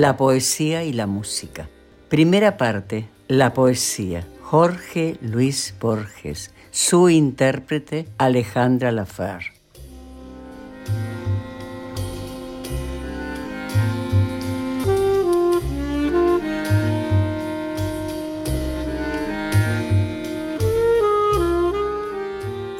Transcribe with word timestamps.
La 0.00 0.16
poesía 0.16 0.82
y 0.82 0.94
la 0.94 1.06
música. 1.06 1.68
Primera 2.08 2.56
parte, 2.56 3.10
la 3.28 3.52
poesía. 3.52 4.26
Jorge 4.40 5.18
Luis 5.20 5.74
Borges. 5.78 6.52
Su 6.70 7.10
intérprete, 7.10 8.08
Alejandra 8.16 8.92
Lafer. 8.92 9.42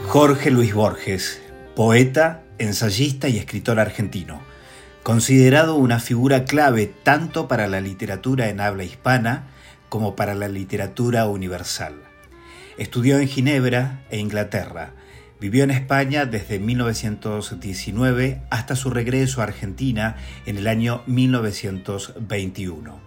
Jorge 0.07 0.51
Luis 0.51 0.73
Borges, 0.73 1.43
poeta, 1.77 2.45
ensayista 2.57 3.29
y 3.29 3.37
escritor 3.37 3.79
argentino 3.79 4.50
considerado 5.11 5.75
una 5.75 5.99
figura 5.99 6.45
clave 6.45 6.87
tanto 6.87 7.49
para 7.49 7.67
la 7.67 7.81
literatura 7.81 8.49
en 8.49 8.61
habla 8.61 8.85
hispana 8.85 9.49
como 9.89 10.15
para 10.15 10.37
la 10.37 10.47
literatura 10.47 11.27
universal. 11.27 11.95
Estudió 12.79 13.19
en 13.19 13.27
Ginebra 13.27 14.05
e 14.11 14.19
Inglaterra. 14.19 14.93
Vivió 15.41 15.65
en 15.65 15.73
España 15.73 16.27
desde 16.27 16.61
1919 16.61 18.43
hasta 18.51 18.77
su 18.77 18.91
regreso 18.91 19.41
a 19.41 19.47
Argentina 19.47 20.15
en 20.47 20.59
el 20.59 20.69
año 20.69 21.03
1921. 21.07 23.01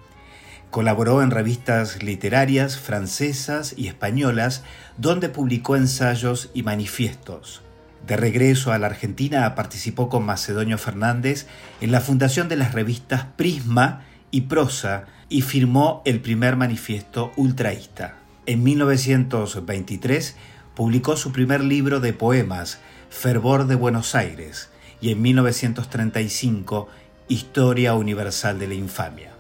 Colaboró 0.72 1.24
en 1.24 1.32
revistas 1.32 2.04
literarias 2.04 2.78
francesas 2.78 3.76
y 3.78 3.88
españolas 3.88 4.66
donde 4.98 5.30
publicó 5.30 5.78
ensayos 5.78 6.52
y 6.54 6.64
manifiestos. 6.64 7.63
De 8.08 8.18
regreso 8.18 8.74
a 8.74 8.80
la 8.80 8.88
Argentina 8.88 9.56
participó 9.56 10.10
con 10.10 10.26
Macedonio 10.26 10.78
Fernández 10.78 11.48
en 11.80 11.94
la 11.94 12.02
fundación 12.02 12.50
de 12.50 12.58
las 12.58 12.74
revistas 12.74 13.28
Prisma 13.38 14.02
y 14.30 14.42
Prosa 14.42 15.06
y 15.30 15.42
firmó 15.42 16.02
el 16.04 16.20
primer 16.20 16.58
manifiesto 16.58 17.32
ultraísta. 17.38 18.16
En 18.46 18.62
1923 18.62 20.36
publicó 20.76 21.16
su 21.16 21.32
primer 21.32 21.64
libro 21.64 22.02
de 22.02 22.12
poemas, 22.12 22.80
Fervor 23.10 23.68
de 23.68 23.76
Buenos 23.76 24.16
Aires, 24.16 24.68
y 25.00 25.12
en 25.12 25.22
1935 25.22 26.90
Historia 27.30 27.94
Universal 27.94 28.60
de 28.60 28.68
la 28.68 28.74
Infamia. 28.74 29.32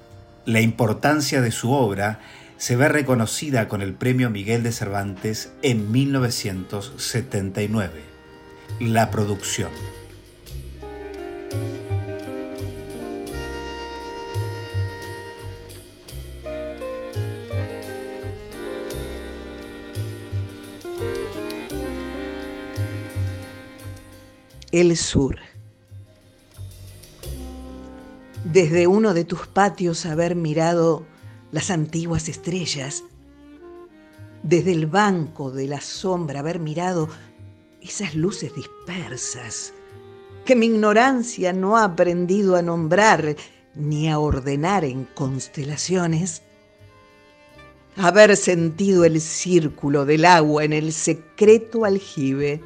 La 0.46 0.62
importancia 0.62 1.42
de 1.42 1.52
su 1.52 1.74
obra 1.74 2.22
se 2.58 2.78
ve 2.78 2.88
reconocida 2.88 3.68
con 3.68 3.82
el 3.82 3.94
Premio 3.94 4.30
Miguel 4.30 4.64
de 4.64 4.72
Cervantes 4.72 5.52
en 5.64 5.92
1979 5.92 8.13
la 8.80 9.12
producción. 9.12 9.70
El 24.72 24.98
sur. 24.98 25.38
Desde 28.44 28.88
uno 28.88 29.14
de 29.14 29.24
tus 29.24 29.48
patios 29.48 30.06
haber 30.06 30.36
mirado 30.36 31.06
las 31.52 31.70
antiguas 31.70 32.28
estrellas, 32.28 33.04
desde 34.42 34.72
el 34.72 34.88
banco 34.88 35.52
de 35.52 35.68
la 35.68 35.80
sombra 35.80 36.40
haber 36.40 36.60
mirado 36.60 37.08
esas 37.84 38.16
luces 38.16 38.56
dispersas 38.56 39.74
que 40.46 40.56
mi 40.56 40.68
ignorancia 40.68 41.54
no 41.54 41.78
ha 41.78 41.84
aprendido 41.84 42.56
a 42.56 42.62
nombrar 42.62 43.36
ni 43.76 44.10
a 44.10 44.20
ordenar 44.20 44.86
en 44.86 45.06
constelaciones, 45.06 46.42
haber 47.96 48.36
sentido 48.38 49.06
el 49.06 49.20
círculo 49.22 50.06
del 50.06 50.26
agua 50.26 50.64
en 50.64 50.74
el 50.74 50.94
secreto 50.94 51.86
aljibe, 51.86 52.62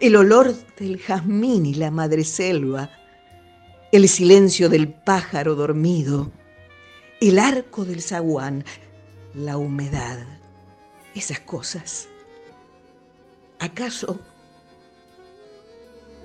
el 0.00 0.16
olor 0.16 0.54
del 0.78 0.98
jazmín 0.98 1.66
y 1.66 1.74
la 1.74 1.90
madreselva, 1.90 2.90
el 3.92 4.08
silencio 4.08 4.68
del 4.68 4.88
pájaro 4.88 5.54
dormido, 5.54 6.32
el 7.20 7.38
arco 7.38 7.84
del 7.84 8.02
zaguán, 8.02 8.64
la 9.34 9.56
humedad, 9.56 10.18
esas 11.14 11.40
cosas 11.40 12.08
¿Acaso 13.62 14.18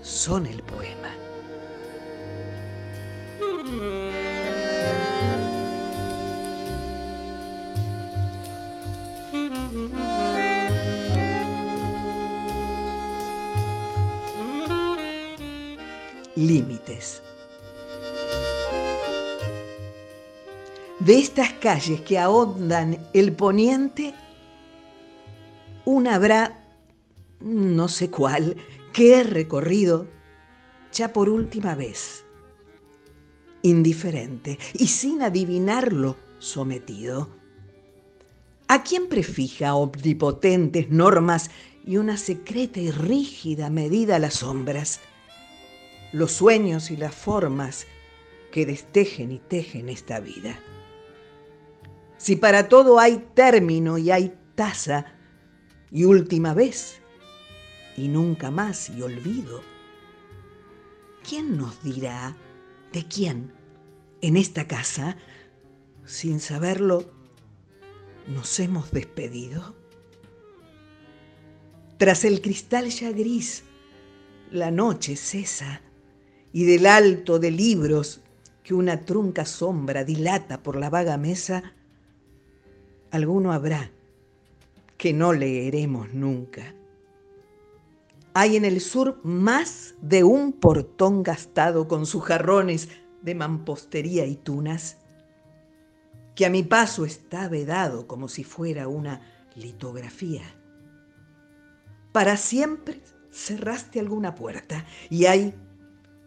son 0.01 0.47
el 0.47 0.63
poema? 0.63 1.13
Límites. 16.35 17.21
De 20.99 21.19
estas 21.19 21.53
calles 21.53 22.01
que 22.01 22.17
ahondan 22.17 22.97
el 23.13 23.31
poniente, 23.31 24.15
una 25.85 26.15
habrá 26.15 26.66
no 27.39 27.87
sé 27.87 28.09
cuál, 28.09 28.57
que 28.93 29.15
he 29.19 29.23
recorrido 29.23 30.07
ya 30.91 31.13
por 31.13 31.29
última 31.29 31.75
vez, 31.75 32.25
indiferente 33.62 34.57
y 34.73 34.88
sin 34.88 35.21
adivinarlo 35.21 36.17
sometido. 36.39 37.29
¿A 38.67 38.83
quién 38.83 39.07
prefija 39.07 39.75
omnipotentes 39.75 40.89
normas 40.89 41.51
y 41.85 41.97
una 41.97 42.17
secreta 42.17 42.79
y 42.79 42.91
rígida 42.91 43.69
medida 43.69 44.19
las 44.19 44.35
sombras, 44.35 45.00
los 46.12 46.33
sueños 46.33 46.91
y 46.91 46.97
las 46.97 47.15
formas 47.15 47.88
que 48.51 48.65
destejen 48.65 49.31
y 49.31 49.39
tejen 49.39 49.89
esta 49.89 50.19
vida? 50.19 50.59
Si 52.17 52.35
para 52.35 52.67
todo 52.67 53.00
hay 53.00 53.23
término 53.35 53.97
y 53.97 54.12
hay 54.12 54.33
tasa 54.56 55.06
y 55.91 56.03
última 56.03 56.53
vez, 56.53 56.96
y 57.97 58.07
nunca 58.07 58.51
más 58.51 58.89
y 58.89 59.01
olvido. 59.01 59.61
¿Quién 61.27 61.57
nos 61.57 61.83
dirá 61.83 62.38
de 62.94 63.03
quién 63.05 63.51
en 64.21 64.38
esta 64.38 64.67
casa, 64.67 65.17
sin 66.05 66.39
saberlo, 66.39 67.11
nos 68.27 68.59
hemos 68.59 68.91
despedido? 68.91 69.75
Tras 71.97 72.23
el 72.23 72.41
cristal 72.41 72.89
ya 72.89 73.11
gris, 73.11 73.63
la 74.51 74.71
noche 74.71 75.15
cesa 75.15 75.81
y 76.53 76.63
del 76.63 76.85
alto 76.85 77.39
de 77.39 77.51
libros 77.51 78.21
que 78.63 78.75
una 78.75 79.05
trunca 79.05 79.45
sombra 79.45 80.03
dilata 80.03 80.61
por 80.61 80.75
la 80.75 80.89
vaga 80.89 81.17
mesa, 81.17 81.73
alguno 83.11 83.51
habrá 83.51 83.89
que 84.97 85.13
no 85.13 85.33
leeremos 85.33 86.13
nunca. 86.13 86.73
Hay 88.39 88.56
en 88.56 88.66
el 88.66 88.81
sur 88.81 89.19
más 89.24 89.95
de 90.00 90.24
un 90.24 90.54
portón 90.54 91.24
gastado 91.24 91.88
con 91.88 92.06
sus 92.06 92.24
jarrones 92.24 92.88
de 93.24 93.34
mampostería 93.34 94.28
y 94.28 94.36
tunas, 94.36 94.98
que 96.36 96.45
a 96.45 96.51
mi 96.51 96.62
paso 96.62 97.04
está 97.04 97.50
vedado 97.50 98.06
como 98.06 98.28
si 98.28 98.44
fuera 98.44 98.88
una 98.88 99.22
litografía. 99.56 100.44
Para 102.12 102.38
siempre 102.38 103.01
cerraste 103.31 104.00
alguna 104.00 104.36
puerta 104.36 104.86
y 105.10 105.25
hay 105.25 105.56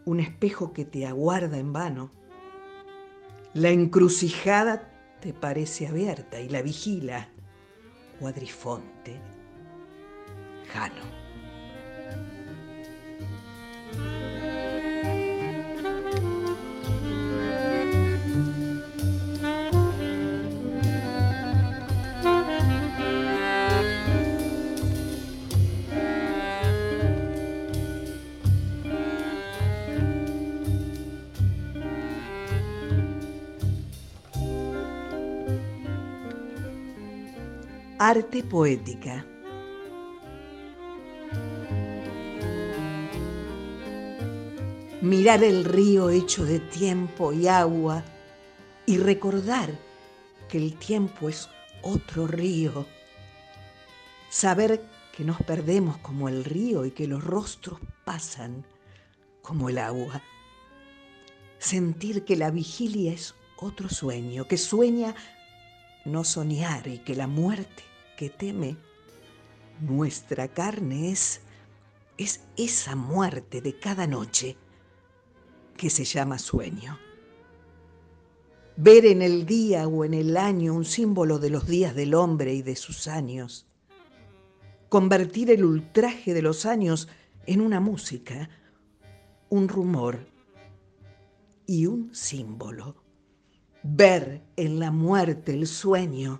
un 0.03 0.19
espejo 0.19 0.73
que 0.73 0.83
te 0.83 1.05
aguarda 1.05 1.59
en 1.59 1.71
vano. 1.71 2.11
La 3.53 3.69
encrucijada 3.69 4.91
te 5.21 5.33
parece 5.33 5.87
abierta 5.87 6.41
y 6.41 6.49
la 6.49 6.61
vigila 6.61 7.29
Cuadrifonte 8.19 9.17
Jano. 10.73 11.20
Arte 38.03 38.41
poética. 38.41 39.23
Mirar 45.03 45.43
el 45.43 45.63
río 45.63 46.09
hecho 46.09 46.43
de 46.43 46.59
tiempo 46.59 47.31
y 47.31 47.47
agua 47.47 48.03
y 48.87 48.97
recordar 48.97 49.69
que 50.49 50.57
el 50.57 50.77
tiempo 50.77 51.29
es 51.29 51.47
otro 51.83 52.25
río. 52.25 52.87
Saber 54.31 54.81
que 55.15 55.23
nos 55.23 55.37
perdemos 55.43 55.99
como 55.99 56.27
el 56.27 56.43
río 56.43 56.85
y 56.85 56.89
que 56.89 57.05
los 57.05 57.23
rostros 57.23 57.79
pasan 58.03 58.65
como 59.43 59.69
el 59.69 59.77
agua. 59.77 60.23
Sentir 61.59 62.25
que 62.25 62.35
la 62.35 62.49
vigilia 62.49 63.13
es 63.13 63.35
otro 63.57 63.89
sueño, 63.89 64.47
que 64.47 64.57
sueña 64.57 65.13
no 66.03 66.23
soñar 66.23 66.87
y 66.87 66.97
que 66.97 67.13
la 67.13 67.27
muerte 67.27 67.90
que 68.21 68.29
teme. 68.29 68.77
Nuestra 69.79 70.47
carne 70.47 71.09
es, 71.09 71.41
es 72.19 72.41
esa 72.55 72.95
muerte 72.95 73.61
de 73.61 73.79
cada 73.79 74.05
noche 74.05 74.57
que 75.75 75.89
se 75.89 76.03
llama 76.03 76.37
sueño. 76.37 76.99
Ver 78.77 79.07
en 79.07 79.23
el 79.23 79.47
día 79.47 79.87
o 79.87 80.05
en 80.05 80.13
el 80.13 80.37
año 80.37 80.75
un 80.75 80.85
símbolo 80.85 81.39
de 81.39 81.49
los 81.49 81.65
días 81.65 81.95
del 81.95 82.13
hombre 82.13 82.53
y 82.53 82.61
de 82.61 82.75
sus 82.75 83.07
años. 83.07 83.65
Convertir 84.87 85.49
el 85.49 85.65
ultraje 85.65 86.35
de 86.35 86.43
los 86.43 86.67
años 86.67 87.07
en 87.47 87.59
una 87.59 87.79
música, 87.79 88.51
un 89.49 89.67
rumor 89.67 90.27
y 91.65 91.87
un 91.87 92.13
símbolo. 92.13 93.03
Ver 93.81 94.43
en 94.57 94.77
la 94.77 94.91
muerte 94.91 95.55
el 95.55 95.65
sueño 95.65 96.39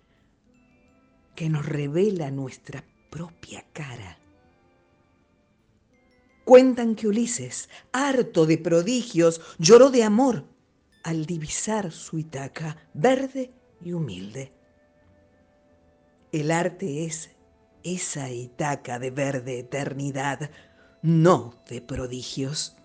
que 1.35 1.49
nos 1.49 1.65
revela 1.65 2.31
nuestra 2.31 2.83
propia 3.09 3.65
cara. 3.73 4.17
Cuentan 6.43 6.95
que 6.95 7.07
Ulises, 7.07 7.69
harto 7.91 8.45
de 8.45 8.57
prodigios, 8.57 9.41
lloró 9.57 9.89
de 9.89 10.03
amor 10.03 10.45
al 11.03 11.25
divisar 11.25 11.91
su 11.91 12.17
Itaca, 12.17 12.77
verde 12.93 13.51
y 13.83 13.93
humilde. 13.93 14.51
El 16.31 16.51
arte 16.51 17.05
es 17.05 17.31
esa 17.83 18.29
Itaca 18.29 18.99
de 18.99 19.11
verde 19.11 19.59
eternidad, 19.59 20.51
no 21.01 21.55
de 21.69 21.81
prodigios. 21.81 22.75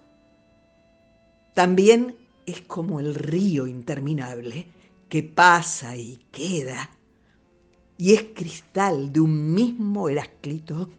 También 1.54 2.16
es 2.46 2.60
como 2.62 3.00
el 3.00 3.14
río 3.14 3.66
interminable 3.66 4.66
que 5.08 5.22
pasa 5.22 5.96
y 5.96 6.16
queda 6.30 6.90
y 7.98 8.14
es 8.14 8.24
cristal 8.34 9.12
de 9.12 9.20
un 9.20 9.54
mismo 9.54 10.08
Heráclito 10.08 10.90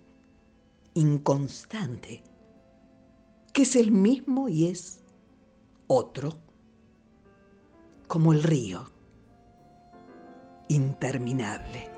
inconstante, 0.93 2.23
que 3.53 3.61
es 3.61 3.75
el 3.75 3.91
mismo 3.91 4.49
y 4.49 4.67
es 4.67 4.99
otro, 5.85 6.37
como 8.07 8.33
el 8.33 8.41
río, 8.41 8.89
interminable. 10.69 11.91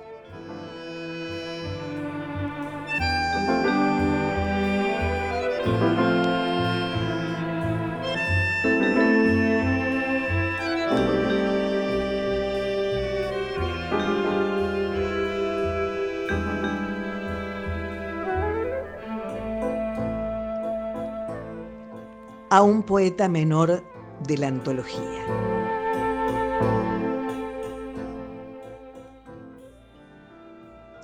A 22.52 22.64
un 22.64 22.82
poeta 22.82 23.30
menor 23.30 23.84
de 24.26 24.38
la 24.38 24.48
antología. 24.48 25.24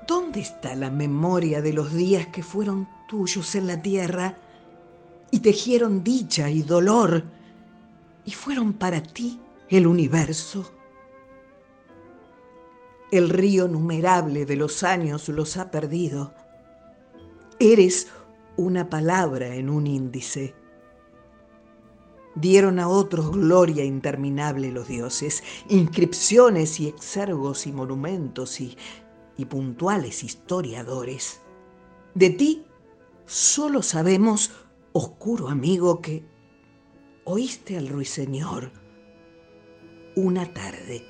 ¿Dónde 0.08 0.40
está 0.40 0.76
la 0.76 0.90
memoria 0.90 1.62
de 1.62 1.72
los 1.72 1.94
días 1.94 2.28
que 2.28 2.42
fueron 2.42 2.88
tuyos 3.08 3.54
en 3.54 3.68
la 3.68 3.80
tierra 3.80 4.38
y 5.30 5.40
tejieron 5.40 6.04
dicha 6.04 6.50
y 6.50 6.64
dolor 6.64 7.24
y 8.26 8.32
fueron 8.32 8.74
para 8.74 9.02
ti 9.04 9.40
el 9.70 9.86
universo? 9.86 10.72
El 13.12 13.30
río 13.30 13.68
numerable 13.68 14.48
de 14.48 14.56
los 14.56 14.82
años 14.82 15.30
los 15.30 15.58
ha 15.58 15.70
perdido. 15.70 16.34
Eres 17.60 18.08
una 18.58 18.90
palabra 18.90 19.54
en 19.54 19.70
un 19.70 19.86
índice 19.86 20.56
Dieron 22.36 22.80
a 22.80 22.90
otros 22.90 23.32
gloria 23.32 23.86
interminable 23.86 24.70
los 24.72 24.90
dioses, 24.90 25.42
inscripciones 25.70 26.82
y 26.82 26.88
exergos 26.90 27.66
y 27.66 27.72
monumentos 27.72 28.60
y, 28.60 28.78
y 29.38 29.46
puntuales 29.46 30.22
historiadores. 30.22 31.40
De 32.14 32.30
ti 32.30 32.66
solo 33.26 33.82
sabemos, 33.82 34.52
oscuro 34.92 35.48
amigo, 35.48 36.02
que 36.02 36.26
oíste 37.24 37.78
al 37.78 37.88
ruiseñor 37.88 38.72
una 40.18 40.54
tarde. 40.54 41.06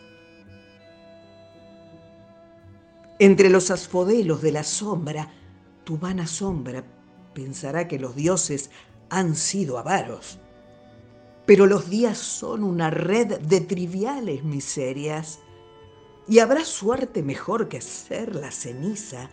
Entre 3.17 3.49
los 3.49 3.71
asfodelos 3.71 4.43
de 4.43 4.51
la 4.51 4.63
sombra, 4.63 5.31
tu 5.85 5.97
vana 5.97 6.27
sombra 6.27 6.83
pensará 7.33 7.87
que 7.87 7.97
los 7.97 8.15
dioses 8.15 8.69
han 9.09 9.35
sido 9.35 9.79
avaros 9.79 10.39
pero 11.45 11.65
los 11.65 11.89
días 11.89 12.17
son 12.17 12.63
una 12.63 12.89
red 12.89 13.39
de 13.39 13.61
triviales 13.61 14.43
miserias 14.43 15.39
y 16.27 16.39
habrá 16.39 16.65
suerte 16.65 17.21
mejor 17.21 17.67
que 17.67 17.81
ser 17.81 18.35
la 18.35 18.51
ceniza 18.51 19.29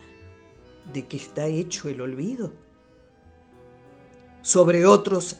de 0.91 1.07
que 1.07 1.17
está 1.17 1.47
hecho 1.47 1.89
el 1.89 2.01
olvido. 2.01 2.53
Sobre 4.41 4.85
otros 4.85 5.37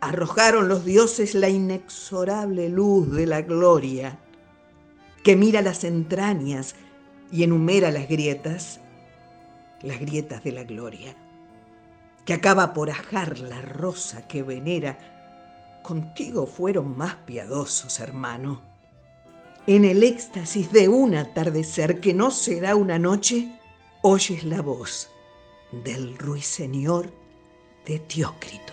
arrojaron 0.00 0.68
los 0.68 0.84
dioses 0.84 1.34
la 1.34 1.48
inexorable 1.48 2.68
luz 2.68 3.10
de 3.12 3.26
la 3.26 3.42
gloria, 3.42 4.18
que 5.22 5.36
mira 5.36 5.62
las 5.62 5.84
entrañas 5.84 6.74
y 7.32 7.42
enumera 7.42 7.90
las 7.90 8.08
grietas 8.08 8.80
las 9.84 10.00
grietas 10.00 10.42
de 10.42 10.52
la 10.52 10.64
gloria, 10.64 11.14
que 12.24 12.32
acaba 12.32 12.72
por 12.72 12.90
ajar 12.90 13.38
la 13.38 13.60
rosa 13.60 14.26
que 14.26 14.42
venera, 14.42 15.13
contigo 15.84 16.46
fueron 16.46 16.96
más 16.96 17.14
piadosos, 17.26 18.00
hermano. 18.00 18.60
En 19.68 19.84
el 19.84 20.02
éxtasis 20.02 20.72
de 20.72 20.88
un 20.88 21.14
atardecer 21.14 22.00
que 22.00 22.12
no 22.12 22.32
será 22.32 22.74
una 22.74 22.98
noche, 22.98 23.60
oyes 24.02 24.42
la 24.42 24.60
voz 24.62 25.10
del 25.70 26.18
ruiseñor 26.18 27.12
de 27.86 28.00
Teócrito. 28.00 28.72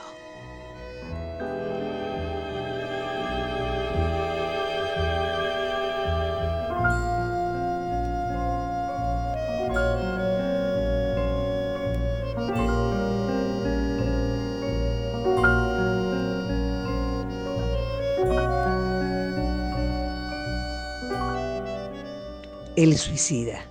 El 22.81 22.97
suicida. 22.97 23.63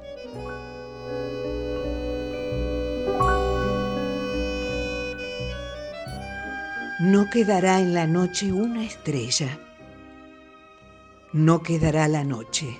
No 7.00 7.28
quedará 7.28 7.80
en 7.80 7.92
la 7.92 8.06
noche 8.06 8.52
una 8.52 8.84
estrella. 8.84 9.58
No 11.32 11.60
quedará 11.60 12.06
la 12.06 12.22
noche. 12.22 12.78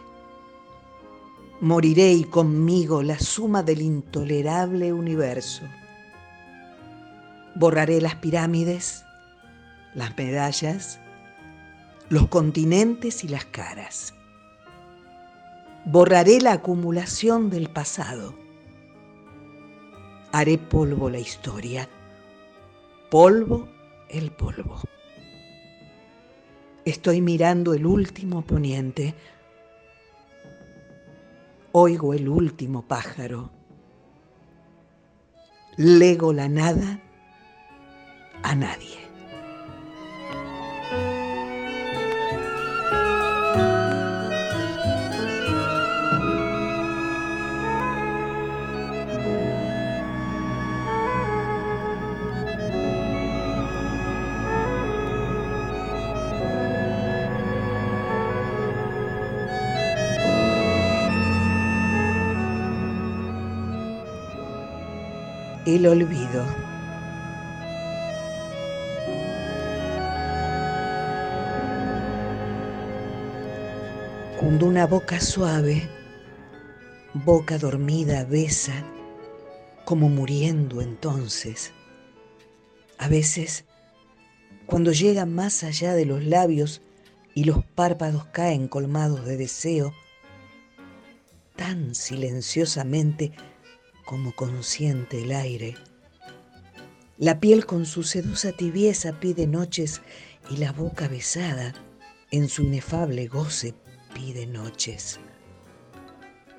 Moriré 1.61 2.13
y 2.13 2.23
conmigo 2.23 3.03
la 3.03 3.19
suma 3.19 3.65
del 3.65 3.83
intolerable 3.83 4.93
universo. 4.93 5.65
Borraré 7.57 8.01
las 8.01 8.15
pirámides, 8.15 9.05
las 9.95 10.17
medallas, 10.17 11.01
los 12.09 12.29
continentes 12.29 13.25
y 13.25 13.29
las 13.29 13.47
caras. 13.47 14.15
Borraré 15.93 16.41
la 16.41 16.53
acumulación 16.53 17.51
del 17.51 17.69
pasado. 17.69 18.33
Haré 20.31 20.57
polvo 20.57 21.11
la 21.11 21.19
historia. 21.19 21.89
Polvo 23.11 23.69
el 24.09 24.31
polvo. 24.31 24.83
Estoy 26.85 27.21
mirando 27.21 27.75
el 27.75 27.87
último 27.87 28.43
poniente. 28.43 29.17
Oigo 31.73 32.15
el 32.15 32.29
último 32.29 32.83
pájaro. 32.83 33.51
Lego 35.77 36.33
la 36.33 36.49
nada 36.49 37.01
a 38.45 38.55
nadie. 38.55 39.00
El 65.77 65.87
olvido. 65.87 66.45
Cuando 74.39 74.67
una 74.67 74.87
boca 74.87 75.21
suave, 75.21 75.89
boca 77.15 77.59
dormida, 77.59 78.25
besa, 78.25 78.73
como 79.85 80.09
muriendo 80.09 80.81
entonces. 80.81 81.73
A 82.99 83.09
veces, 83.09 83.65
cuando 84.67 84.93
llega 84.93 85.25
más 85.25 85.63
allá 85.63 85.95
de 85.95 86.05
los 86.05 86.25
labios 86.25 86.83
y 87.35 87.45
los 87.45 87.65
párpados 87.65 88.25
caen 88.27 88.67
colmados 88.67 89.25
de 89.25 89.37
deseo, 89.37 89.93
tan 91.55 91.95
silenciosamente 91.95 93.33
como 94.11 94.33
consciente 94.33 95.23
el 95.23 95.31
aire. 95.31 95.77
La 97.17 97.39
piel 97.39 97.65
con 97.65 97.87
su 97.87 98.03
sedosa 98.03 98.51
tibieza 98.51 99.21
pide 99.21 99.47
noches 99.47 100.03
y 100.51 100.57
la 100.57 100.73
boca 100.73 101.07
besada 101.07 101.73
en 102.33 102.49
su 102.49 102.63
inefable 102.63 103.29
goce 103.29 103.73
pide 104.13 104.49
noches. 104.49 105.21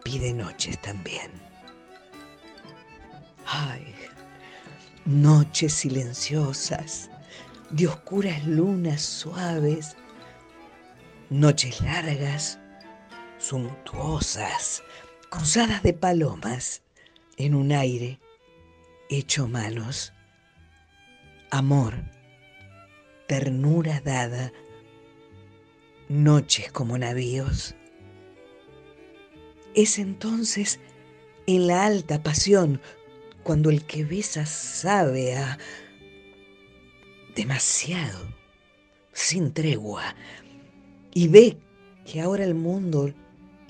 Pide 0.02 0.34
noches 0.34 0.82
también. 0.82 1.30
Ay, 3.46 3.96
noches 5.04 5.74
silenciosas, 5.74 7.10
de 7.70 7.88
oscuras 7.90 8.48
lunas 8.48 9.02
suaves, 9.02 9.98
noches 11.30 11.82
largas, 11.82 12.60
suntuosas, 13.40 14.84
cruzadas 15.30 15.84
de 15.84 15.92
palomas 15.92 16.82
en 17.38 17.56
un 17.56 17.72
aire 17.72 18.20
hecho 19.10 19.48
manos, 19.48 20.14
amor, 21.50 21.96
ternura 23.28 24.02
dada, 24.02 24.52
noches 26.10 26.72
como 26.72 26.98
navíos. 26.98 27.76
Es 29.74 30.00
entonces 30.00 30.80
en 31.48 31.68
la 31.68 31.86
alta 31.86 32.24
pasión 32.24 32.82
cuando 33.44 33.70
el 33.70 33.84
que 33.86 34.06
besa 34.06 34.46
sabe 34.46 35.36
a 35.36 35.58
demasiado, 37.36 38.34
sin 39.14 39.54
tregua, 39.54 40.16
y 41.14 41.28
ve 41.28 41.58
que 42.06 42.22
ahora 42.22 42.44
el 42.44 42.56
mundo 42.56 43.14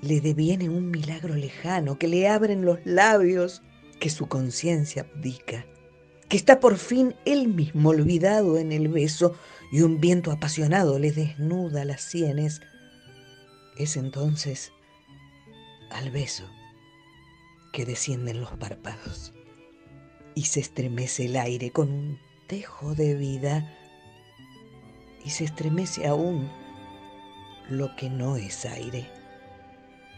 le 0.02 0.20
deviene 0.20 0.68
un 0.68 0.90
milagro 0.90 1.36
lejano, 1.36 1.98
que 1.98 2.08
le 2.08 2.28
abren 2.28 2.66
los 2.66 2.80
labios, 2.86 3.62
que 4.00 4.10
su 4.10 4.28
conciencia 4.28 5.04
abdica, 5.04 5.66
que 6.28 6.38
está 6.38 6.60
por 6.60 6.78
fin 6.78 7.16
él 7.26 7.48
mismo 7.48 7.90
olvidado 7.90 8.58
en 8.58 8.72
el 8.72 8.88
beso 8.88 9.36
y 9.72 9.82
un 9.82 10.02
viento 10.02 10.32
apasionado 10.32 10.98
le 10.98 11.12
desnuda 11.12 11.86
las 11.86 12.02
sienes, 12.02 12.62
es 13.78 13.96
entonces 13.96 14.72
al 15.92 16.10
beso 16.10 16.50
que 17.72 17.86
descienden 17.86 18.42
los 18.42 18.52
párpados 18.52 19.34
y 20.36 20.44
se 20.44 20.60
estremece 20.60 21.26
el 21.26 21.36
aire 21.36 21.72
con 21.72 21.92
un 21.92 22.20
tejo 22.48 22.96
de 22.96 23.16
vida 23.16 23.78
y 25.24 25.30
se 25.30 25.46
estremece 25.46 26.08
aún 26.08 26.50
lo 27.70 27.96
que 27.96 28.10
no 28.10 28.36
es 28.36 28.66
aire 28.66 29.21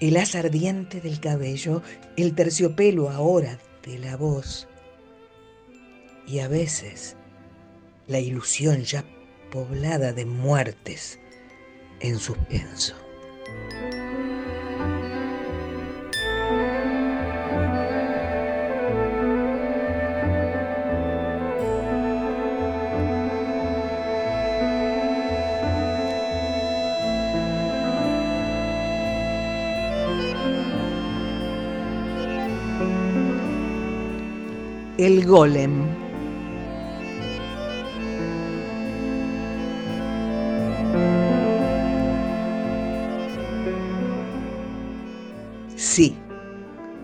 el 0.08 0.18
haz 0.18 0.36
ardiente 0.36 1.00
del 1.00 1.22
cabello, 1.22 1.82
el 2.18 2.36
terciopelo 2.36 3.10
ahora 3.10 3.58
de 3.86 4.00
la 4.00 4.18
voz 4.18 4.68
y 6.28 6.40
a 6.40 6.50
veces 6.50 7.16
la 8.08 8.20
ilusión 8.20 8.84
ya 8.84 9.06
poblada 9.50 10.12
de 10.12 10.26
muertes 10.26 11.20
en 12.02 12.20
suspenso. 12.20 12.96
El 35.04 35.26
golem. 35.26 35.84
Sí, 45.76 46.16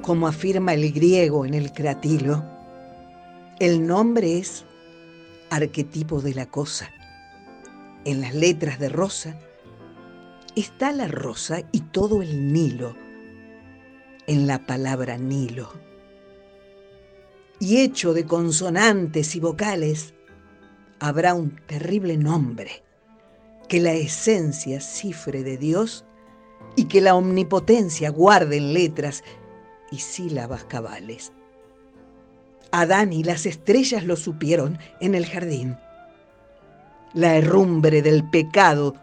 como 0.02 0.30
afirma 0.30 0.74
el 0.76 0.94
griego 0.94 1.46
en 1.46 1.54
el 1.54 1.74
cratilo, 1.74 2.42
el 3.60 3.86
nombre 3.86 4.38
es 4.38 4.64
arquetipo 5.50 6.22
de 6.22 6.36
la 6.36 6.46
cosa. 6.46 6.90
En 8.06 8.22
las 8.22 8.34
letras 8.34 8.80
de 8.80 8.88
rosa 8.88 9.38
está 10.56 10.94
la 10.94 11.10
rosa 11.10 11.64
y 11.74 11.82
todo 11.82 12.22
el 12.22 12.54
Nilo 12.54 12.96
en 14.26 14.48
la 14.48 14.66
palabra 14.66 15.18
Nilo 15.18 15.89
y 17.60 17.82
hecho 17.82 18.14
de 18.14 18.26
consonantes 18.26 19.36
y 19.36 19.40
vocales, 19.40 20.14
habrá 21.00 21.34
un 21.34 21.56
terrible 21.68 22.18
nombre 22.18 22.84
que 23.68 23.80
la 23.80 23.94
esencia 23.94 24.82
cifre 24.82 25.44
de 25.44 25.58
Dios 25.58 26.06
y 26.76 26.86
que 26.86 27.02
la 27.02 27.16
omnipotencia 27.16 28.10
guarde 28.10 28.58
en 28.58 28.74
letras 28.74 29.24
y 29.92 30.00
sílabas 30.00 30.64
cabales. 30.66 31.32
Adán 32.72 33.14
y 33.14 33.24
las 33.24 33.46
estrellas 33.46 34.04
lo 34.04 34.16
supieron 34.16 34.78
en 35.00 35.16
el 35.16 35.26
jardín. 35.26 35.78
La 37.14 37.36
herrumbre 37.38 38.02
del 38.02 38.28
pecado, 38.30 38.96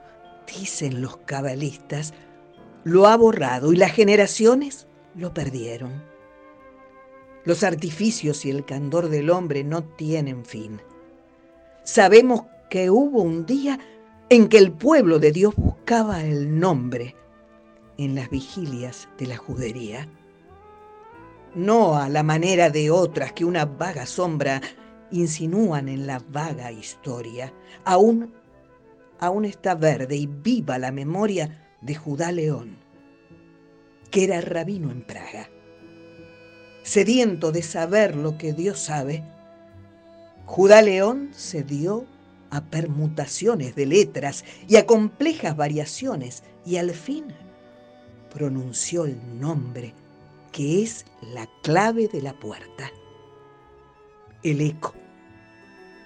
dicen 0.47 1.03
los 1.03 1.17
cabalistas, 1.19 2.15
lo 2.85 3.09
ha 3.09 3.17
borrado 3.17 3.73
y 3.73 3.77
las 3.77 3.93
generaciones 3.93 4.87
lo 5.17 5.35
perdieron. 5.35 6.16
Los 7.47 7.63
artificios 7.63 8.45
y 8.45 8.51
el 8.51 8.65
candor 8.65 9.09
del 9.09 9.31
hombre 9.31 9.63
no 9.63 9.85
tienen 9.85 10.45
fin. 10.45 10.81
Sabemos 11.85 12.43
que 12.69 12.91
hubo 12.91 13.23
un 13.23 13.47
día 13.47 13.79
en 14.29 14.49
que 14.49 14.59
el 14.59 14.73
pueblo 14.73 15.21
de 15.21 15.31
Dios 15.31 15.55
buscaba 15.55 16.25
el 16.25 16.59
nombre 16.59 17.15
en 17.99 18.17
las 18.17 18.31
vigilias 18.31 19.09
de 19.17 19.29
la 19.29 19.37
judería. 19.37 20.09
No 21.55 21.97
a 21.97 22.09
la 22.09 22.25
manera 22.25 22.69
de 22.69 22.91
otras 22.91 23.33
que 23.33 23.45
una 23.45 23.65
vaga 23.65 24.07
sombra 24.07 24.61
insinúan 25.13 25.89
en 25.89 26.05
la 26.05 26.19
vaga 26.19 26.73
historia. 26.73 27.55
Aún, 27.85 28.35
aún 29.21 29.45
está 29.45 29.77
verde 29.77 30.17
y 30.17 30.27
viva 30.27 30.79
la 30.79 30.91
memoria 30.91 31.77
de 31.81 31.95
Judá 31.95 32.33
León, 32.33 32.77
que 34.11 34.25
era 34.25 34.41
rabino 34.41 34.91
en 34.91 35.03
Praga. 35.03 35.49
Sediento 36.87 37.51
de 37.51 37.65
saber 37.65 38.15
lo 38.15 38.39
que 38.39 38.53
Dios 38.53 38.79
sabe, 38.79 39.25
Judá 40.45 40.83
León 40.83 41.31
se 41.33 41.65
dio 41.65 42.07
a 42.51 42.61
permutaciones 42.61 43.75
de 43.75 43.87
letras 43.87 44.45
y 44.69 44.77
a 44.77 44.87
complejas 44.87 45.57
variaciones 45.57 46.45
y 46.65 46.77
al 46.77 46.93
fin 46.93 47.25
pronunció 48.33 49.05
el 49.05 49.19
nombre 49.41 49.95
que 50.53 50.85
es 50.85 51.07
la 51.35 51.49
clave 51.65 52.07
de 52.07 52.23
la 52.23 52.35
puerta. 52.35 52.93
El 54.45 54.61
eco, 54.61 54.95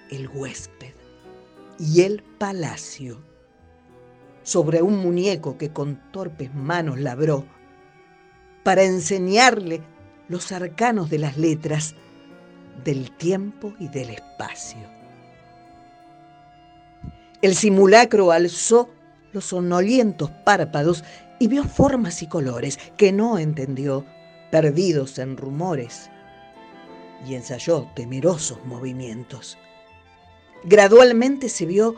el 0.09 0.27
huésped 0.29 0.95
y 1.77 2.01
el 2.01 2.23
palacio 2.39 3.21
sobre 4.41 4.81
un 4.81 4.97
muñeco 4.97 5.59
que 5.59 5.71
con 5.71 6.11
torpes 6.11 6.51
manos 6.55 6.99
labró 6.99 7.45
para 8.63 8.81
enseñarle 8.81 9.83
los 10.31 10.53
arcanos 10.53 11.09
de 11.09 11.19
las 11.19 11.37
letras 11.37 11.93
del 12.85 13.11
tiempo 13.17 13.73
y 13.79 13.89
del 13.89 14.11
espacio. 14.11 14.79
El 17.41 17.53
simulacro 17.53 18.31
alzó 18.31 18.89
los 19.33 19.45
sonolientos 19.45 20.31
párpados 20.45 21.03
y 21.37 21.47
vio 21.47 21.65
formas 21.65 22.21
y 22.21 22.27
colores 22.27 22.79
que 22.95 23.11
no 23.11 23.39
entendió, 23.39 24.05
perdidos 24.51 25.19
en 25.19 25.35
rumores, 25.35 26.09
y 27.27 27.35
ensayó 27.35 27.89
temerosos 27.93 28.63
movimientos. 28.65 29.57
Gradualmente 30.63 31.49
se 31.49 31.65
vio 31.65 31.95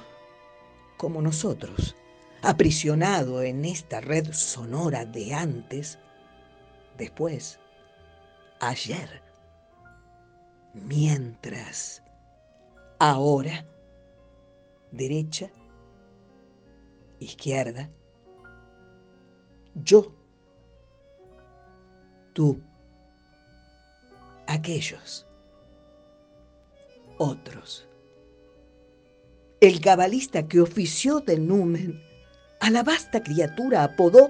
como 0.98 1.22
nosotros, 1.22 1.96
aprisionado 2.42 3.44
en 3.44 3.64
esta 3.66 4.02
red 4.02 4.34
sonora 4.34 5.06
de 5.06 5.34
antes, 5.34 6.00
después, 6.98 7.60
ayer 8.70 9.22
mientras 10.74 12.04
ahora 13.00 13.66
derecha, 14.92 15.50
izquierda, 17.20 17.90
yo, 19.76 20.14
tú, 22.34 22.62
aquellos, 24.48 25.26
otros. 27.18 27.88
El 29.62 29.80
cabalista 29.80 30.48
que 30.48 30.60
ofició 30.60 31.22
de 31.22 31.40
numen 31.40 32.04
a 32.60 32.70
la 32.70 32.84
vasta 32.84 33.24
criatura 33.24 33.84
apodó 33.84 34.30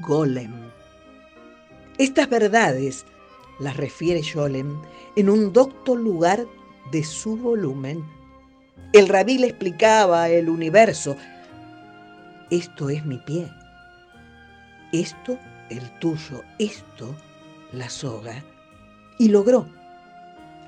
Golem. 0.00 0.70
Estas 1.98 2.28
verdades 2.28 3.06
las 3.58 3.76
refiere 3.76 4.22
Scholem 4.22 4.80
en 5.16 5.30
un 5.30 5.52
docto 5.52 5.94
lugar 5.94 6.46
de 6.90 7.04
su 7.04 7.36
volumen. 7.36 8.04
El 8.92 9.08
rabí 9.08 9.38
le 9.38 9.48
explicaba 9.48 10.28
el 10.28 10.48
universo. 10.48 11.16
Esto 12.50 12.90
es 12.90 13.04
mi 13.04 13.18
pie. 13.18 13.50
Esto 14.92 15.38
el 15.70 15.90
tuyo. 15.98 16.42
Esto 16.58 17.14
la 17.72 17.88
soga. 17.88 18.44
Y 19.18 19.28
logró, 19.28 19.68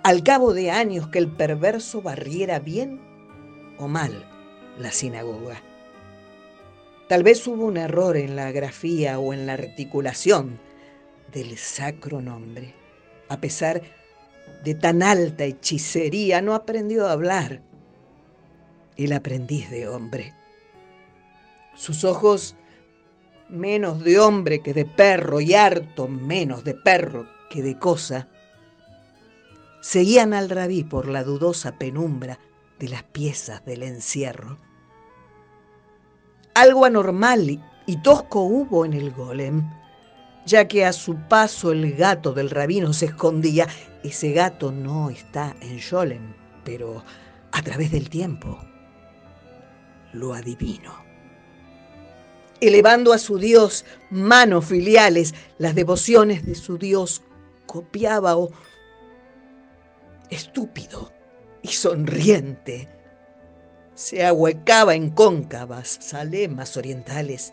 al 0.03 0.23
cabo 0.23 0.53
de 0.53 0.70
años, 0.70 1.09
que 1.09 1.18
el 1.18 1.29
perverso 1.29 2.03
barriera 2.03 2.59
bien 2.59 3.01
o 3.79 3.88
mal 3.88 4.25
la 4.79 4.92
sinagoga. 4.92 5.62
Tal 7.09 7.23
vez 7.23 7.47
hubo 7.47 7.66
un 7.66 7.77
error 7.77 8.16
en 8.16 8.37
la 8.37 8.51
grafía 8.51 9.18
o 9.18 9.33
en 9.33 9.47
la 9.47 9.55
articulación 9.55 10.59
del 11.35 11.59
sacro 11.59 12.23
nombre. 12.23 12.75
A 13.29 13.40
pesar 13.40 13.83
de 14.62 14.75
tan 14.75 15.03
alta 15.03 15.44
hechicería, 15.44 16.40
no 16.40 16.55
aprendió 16.55 17.07
a 17.07 17.12
hablar. 17.12 17.61
El 18.97 19.12
aprendiz 19.12 19.68
de 19.70 19.88
hombre. 19.88 20.33
Sus 21.75 22.05
ojos, 22.05 22.55
menos 23.49 24.05
de 24.05 24.20
hombre 24.20 24.62
que 24.62 24.73
de 24.73 24.85
perro 24.85 25.40
y 25.40 25.55
harto 25.55 26.07
menos 26.07 26.62
de 26.62 26.75
perro 26.75 27.29
que 27.51 27.62
de 27.62 27.79
cosa, 27.79 28.29
seguían 29.83 30.33
al 30.33 30.49
rabí 30.49 30.85
por 30.85 31.09
la 31.09 31.25
dudosa 31.25 31.77
penumbra 31.77 32.38
de 32.79 32.88
las 32.88 33.03
piezas 33.03 33.64
del 33.64 33.83
encierro. 33.83 34.59
Algo 36.55 36.85
anormal 36.85 37.61
y 37.87 37.97
tosco 38.03 38.42
hubo 38.42 38.85
en 38.85 38.92
el 38.92 39.11
golem 39.11 39.68
ya 40.46 40.68
que 40.68 40.85
a 40.85 40.92
su 40.92 41.16
paso 41.28 41.72
el 41.72 41.94
gato 41.94 42.33
del 42.33 42.50
rabino 42.50 42.92
se 42.92 43.07
escondía. 43.07 43.66
Ese 44.02 44.33
gato 44.33 44.70
no 44.70 45.11
está 45.11 45.57
en 45.61 45.78
Sholem, 45.78 46.35
pero 46.64 47.02
a 47.52 47.62
través 47.62 47.90
del 47.90 48.11
tiempo 48.11 48.59
lo 50.12 50.35
adivino. 50.35 50.92
Elevando 52.61 53.12
a 53.12 53.18
su 53.18 53.38
Dios 53.38 53.85
manos 54.11 54.66
filiales, 54.66 55.35
las 55.59 55.74
devociones 55.74 56.46
de 56.46 56.54
su 56.54 56.78
Dios 56.78 57.22
copiaba 57.66 58.37
o 58.37 58.50
estúpido 60.30 61.12
y 61.62 61.68
sonriente. 61.68 62.88
Se 63.94 64.24
ahuecaba 64.24 64.94
en 64.94 65.11
cóncavas 65.11 65.98
salemas 66.00 66.76
orientales. 66.76 67.52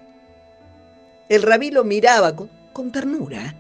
El 1.30 1.44
rabí 1.44 1.72
lo 1.72 1.84
miraba 1.84 2.36
con 2.36 2.61
con 2.74 2.92
ternura 2.92 3.56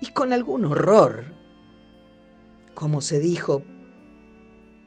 y 0.00 0.06
con 0.08 0.32
algún 0.32 0.64
horror. 0.64 1.24
Como 2.74 3.00
se 3.00 3.18
dijo, 3.20 3.62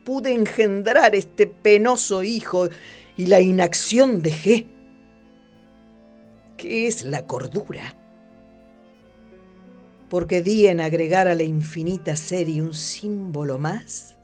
pude 0.04 0.34
engendrar 0.34 1.16
este 1.16 1.48
penoso 1.48 2.24
hijo 2.24 2.70
y 3.18 3.26
la 3.26 3.42
inacción 3.42 4.22
dejé. 4.22 4.68
¿Qué 6.58 6.88
es 6.88 7.04
la 7.04 7.26
cordura? 7.26 7.96
Porque 10.10 10.42
di 10.42 10.68
en 10.68 10.82
agregar 10.82 11.28
a 11.28 11.36
la 11.36 11.44
infinita 11.44 12.16
serie 12.16 12.62
un 12.62 12.74
símbolo 12.74 13.58
más. 13.58 14.16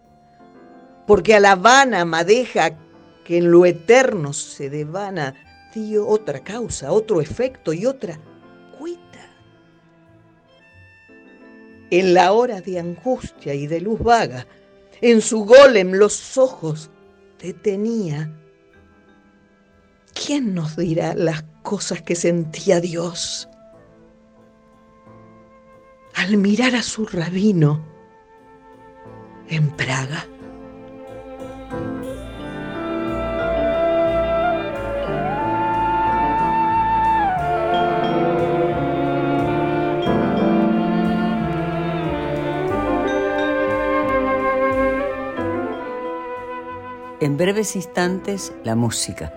Porque 1.07 1.35
a 1.35 1.39
la 1.39 1.55
vana 1.55 2.03
madeja 2.03 2.77
que 3.23 3.37
en 3.37 3.51
lo 3.51 3.65
eterno 3.65 4.33
se 4.33 4.69
devana 4.69 5.35
dio 5.73 6.07
otra 6.07 6.39
causa, 6.39 6.91
otro 6.91 7.21
efecto 7.21 7.73
y 7.73 7.85
otra 7.85 8.19
en 11.91 12.13
la 12.13 12.31
hora 12.33 12.61
de 12.61 12.79
angustia 12.79 13.53
y 13.53 13.67
de 13.67 13.81
luz 13.81 13.99
vaga, 13.99 14.47
en 15.01 15.21
su 15.21 15.45
golem 15.45 15.93
los 15.93 16.37
ojos 16.37 16.89
detenía. 17.39 18.31
¿Quién 20.13 20.53
nos 20.53 20.75
dirá 20.77 21.13
las 21.13 21.43
cosas 21.61 22.01
que 22.01 22.15
sentía 22.15 22.79
Dios? 22.79 23.49
Al 26.15 26.37
mirar 26.37 26.75
a 26.75 26.81
su 26.81 27.05
rabino 27.05 27.85
en 29.49 29.69
Praga. 29.75 30.25
En 47.25 47.37
breves 47.37 47.75
instantes, 47.75 48.53
la 48.63 48.75
música. 48.75 49.33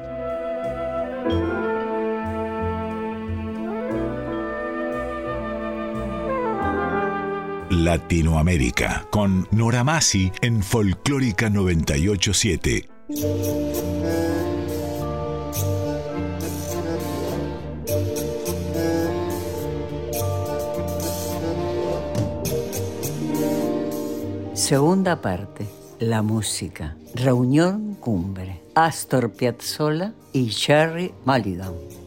Latinoamérica 7.71 9.07
con 9.11 9.49
Nora 9.53 9.85
Masi 9.85 10.31
en 10.43 10.63
Folclórica 10.63 11.49
987. 11.49 12.91
Segunda 24.53 25.23
parte, 25.23 25.67
la 26.01 26.23
música. 26.23 26.97
Reunión 27.15 27.97
cumbre. 28.01 28.61
Astor 28.75 29.33
Piazzolla 29.33 30.13
y 30.33 30.49
Jerry 30.49 31.13
Mulligan. 31.25 31.98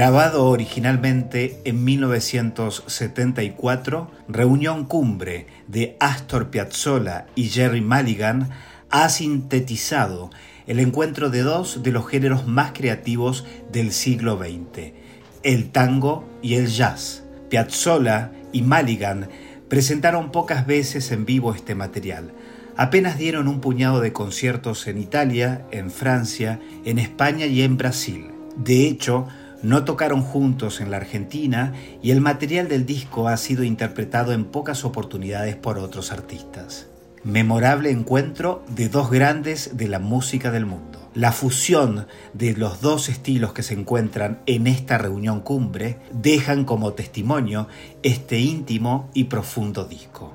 Grabado 0.00 0.46
originalmente 0.46 1.60
en 1.66 1.84
1974, 1.84 4.10
Reunión 4.28 4.86
Cumbre 4.86 5.46
de 5.68 5.98
Astor 6.00 6.48
Piazzolla 6.48 7.26
y 7.34 7.50
Jerry 7.50 7.82
Mulligan 7.82 8.48
ha 8.88 9.10
sintetizado 9.10 10.30
el 10.66 10.80
encuentro 10.80 11.28
de 11.28 11.42
dos 11.42 11.82
de 11.82 11.92
los 11.92 12.08
géneros 12.08 12.46
más 12.46 12.72
creativos 12.72 13.44
del 13.70 13.92
siglo 13.92 14.38
XX, 14.38 14.94
el 15.42 15.70
tango 15.70 16.26
y 16.40 16.54
el 16.54 16.68
jazz. 16.68 17.24
Piazzolla 17.50 18.32
y 18.52 18.62
Mulligan 18.62 19.28
presentaron 19.68 20.32
pocas 20.32 20.66
veces 20.66 21.12
en 21.12 21.26
vivo 21.26 21.52
este 21.52 21.74
material. 21.74 22.32
Apenas 22.74 23.18
dieron 23.18 23.48
un 23.48 23.60
puñado 23.60 24.00
de 24.00 24.14
conciertos 24.14 24.86
en 24.86 24.96
Italia, 24.96 25.66
en 25.72 25.90
Francia, 25.90 26.58
en 26.86 26.98
España 26.98 27.44
y 27.44 27.60
en 27.60 27.76
Brasil. 27.76 28.28
De 28.56 28.86
hecho, 28.86 29.28
no 29.62 29.84
tocaron 29.84 30.22
juntos 30.22 30.80
en 30.80 30.90
la 30.90 30.96
Argentina 30.96 31.74
y 32.02 32.10
el 32.10 32.20
material 32.20 32.68
del 32.68 32.86
disco 32.86 33.28
ha 33.28 33.36
sido 33.36 33.64
interpretado 33.64 34.32
en 34.32 34.44
pocas 34.44 34.84
oportunidades 34.84 35.56
por 35.56 35.78
otros 35.78 36.12
artistas. 36.12 36.86
Memorable 37.22 37.90
encuentro 37.90 38.64
de 38.68 38.88
dos 38.88 39.10
grandes 39.10 39.76
de 39.76 39.88
la 39.88 39.98
música 39.98 40.50
del 40.50 40.64
mundo. 40.64 41.10
La 41.14 41.32
fusión 41.32 42.06
de 42.32 42.54
los 42.54 42.80
dos 42.80 43.08
estilos 43.08 43.52
que 43.52 43.62
se 43.62 43.74
encuentran 43.74 44.40
en 44.46 44.66
esta 44.66 44.96
reunión 44.96 45.40
cumbre 45.40 45.98
dejan 46.12 46.64
como 46.64 46.94
testimonio 46.94 47.68
este 48.02 48.38
íntimo 48.38 49.10
y 49.12 49.24
profundo 49.24 49.84
disco. 49.84 50.32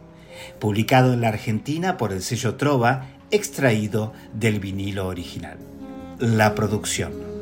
Publicado 0.60 1.14
en 1.14 1.22
la 1.22 1.30
Argentina 1.30 1.98
por 1.98 2.12
el 2.12 2.22
sello 2.22 2.56
Trova, 2.56 3.08
extraído 3.32 4.14
del 4.34 4.60
vinilo 4.60 5.08
original. 5.08 5.58
La 6.20 6.54
producción. 6.54 7.35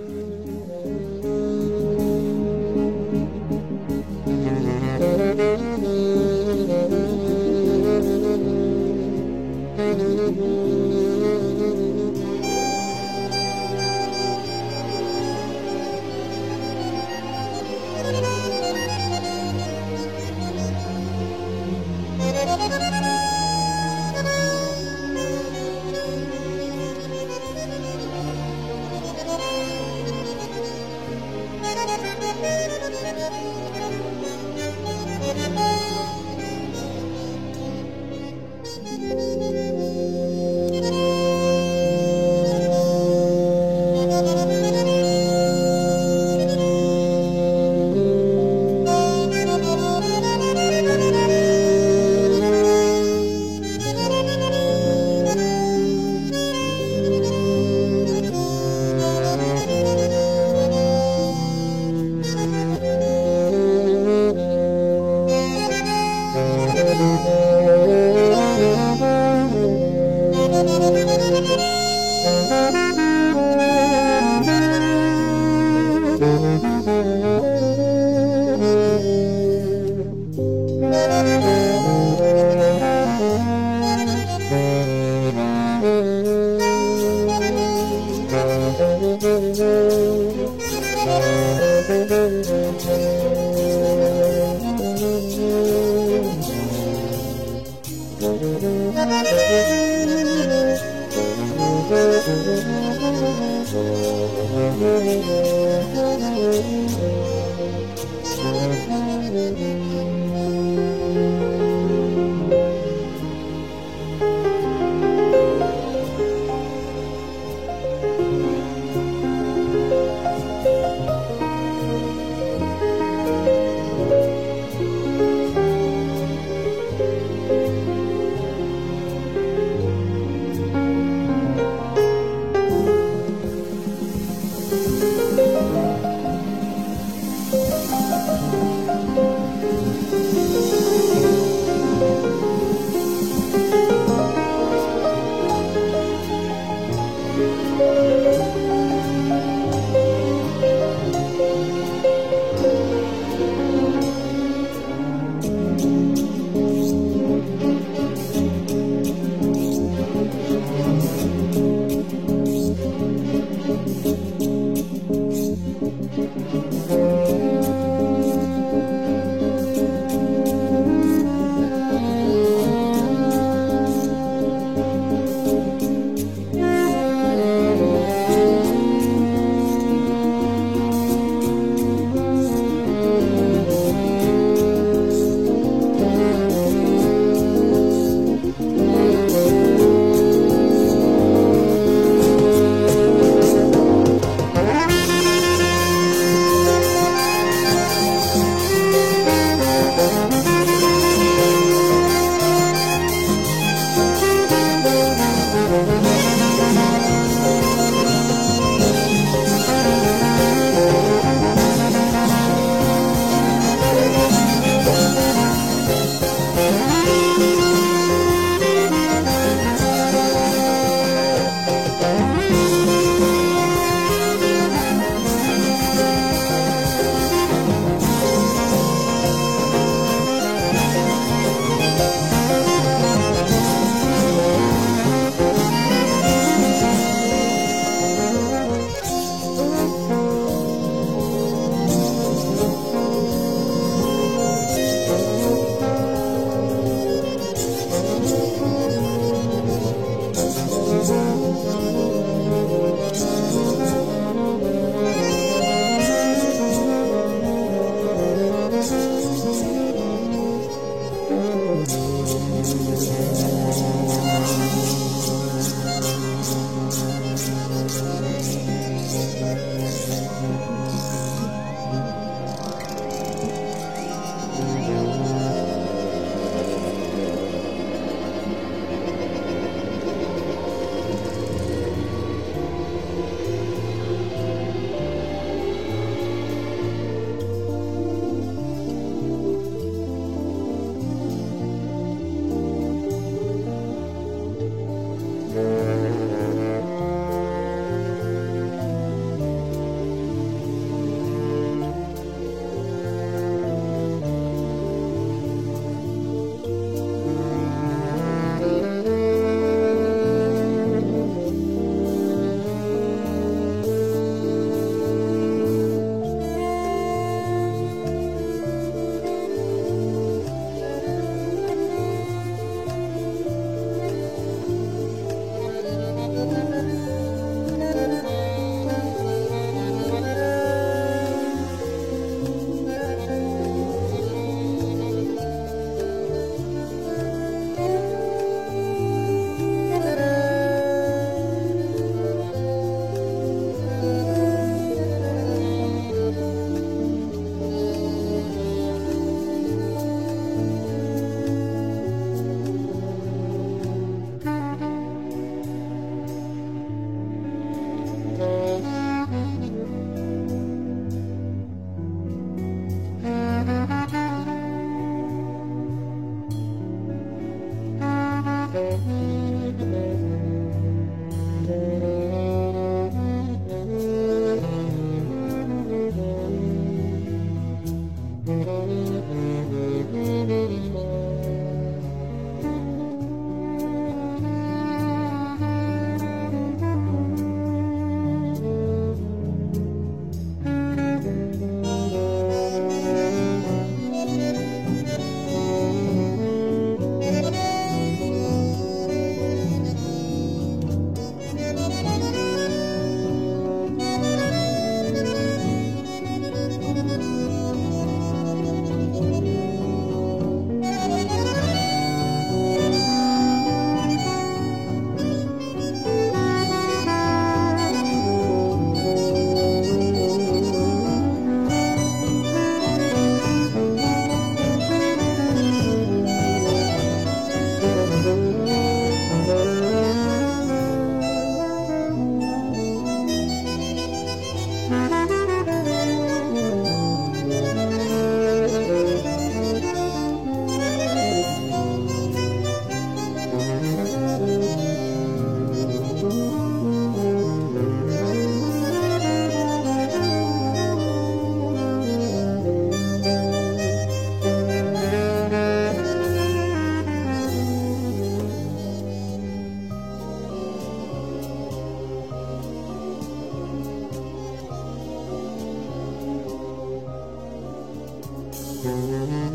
Mm-hmm. 468.84 469.53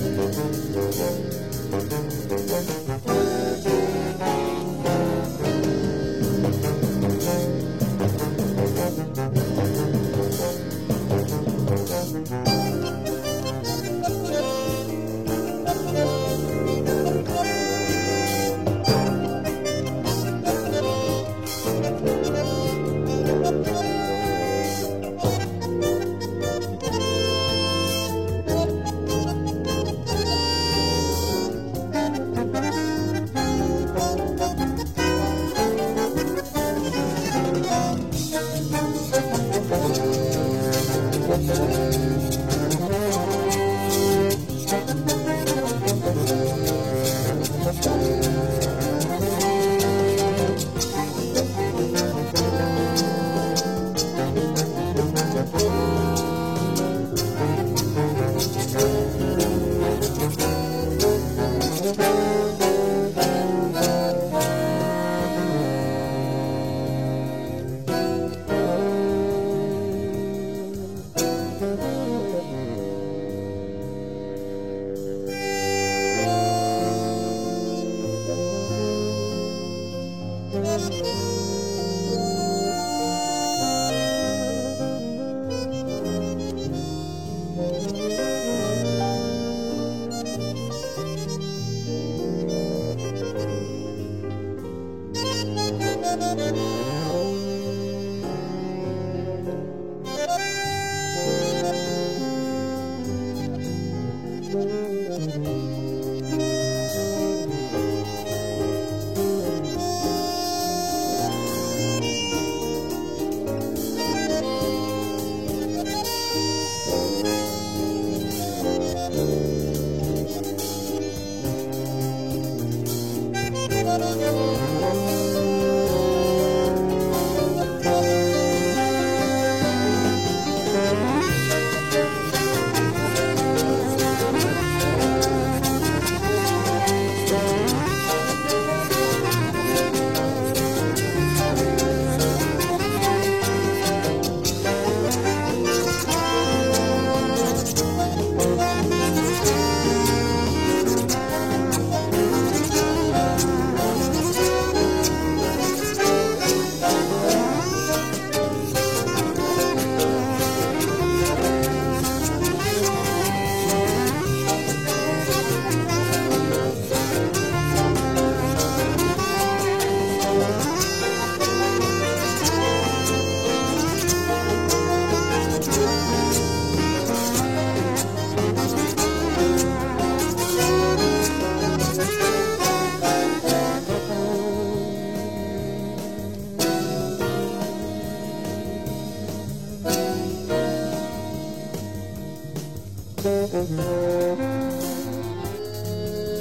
you. 1.34 1.39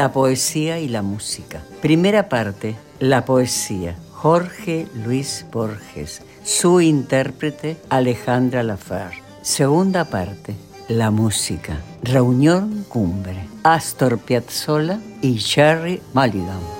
la 0.00 0.12
poesía 0.12 0.78
y 0.78 0.88
la 0.88 1.02
música. 1.02 1.60
Primera 1.82 2.30
parte, 2.30 2.74
la 3.00 3.26
poesía. 3.26 3.98
Jorge 4.12 4.86
Luis 4.94 5.44
Borges. 5.52 6.22
Su 6.42 6.80
intérprete, 6.80 7.76
Alejandra 7.90 8.62
Lafer. 8.62 9.10
Segunda 9.42 10.06
parte, 10.06 10.54
la 10.88 11.10
música. 11.10 11.82
Reunión 12.02 12.86
Cumbre. 12.88 13.46
Astor 13.62 14.18
Piazzolla 14.18 14.98
y 15.20 15.36
Jerry 15.36 16.00
Mulligan. 16.14 16.79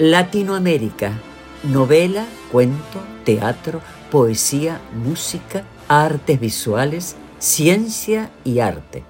Latinoamérica. 0.00 1.12
Novela, 1.62 2.24
cuento, 2.50 3.02
teatro, 3.22 3.82
poesía, 4.10 4.80
música, 4.94 5.62
artes 5.88 6.40
visuales, 6.40 7.16
ciencia 7.38 8.30
y 8.42 8.60
arte. 8.60 9.04